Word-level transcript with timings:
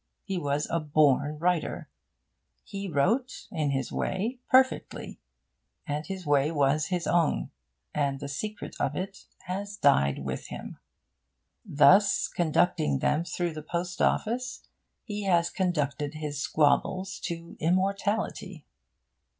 He 0.23 0.39
was 0.39 0.65
a 0.71 0.79
born 0.79 1.37
writer. 1.37 1.87
He 2.63 2.87
wrote, 2.89 3.45
in 3.51 3.69
his 3.69 3.91
way, 3.91 4.39
perfectly; 4.49 5.19
and 5.85 6.07
his 6.07 6.25
way 6.25 6.49
was 6.49 6.87
his 6.87 7.05
own, 7.05 7.51
and 7.93 8.19
the 8.19 8.27
secret 8.27 8.75
of 8.79 8.95
it 8.95 9.27
has 9.41 9.77
died 9.77 10.25
with 10.25 10.47
him. 10.47 10.79
Thus, 11.63 12.27
conducting 12.27 12.97
them 12.97 13.23
through 13.23 13.53
the 13.53 13.61
Post 13.61 14.01
Office, 14.01 14.63
he 15.03 15.25
has 15.25 15.51
conducted 15.51 16.15
his 16.15 16.41
squabbles 16.41 17.19
to 17.25 17.55
immortality. 17.59 18.65